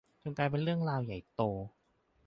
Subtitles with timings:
[0.21, 1.41] จนกลายเป็นเรื่องราวใหญ่โต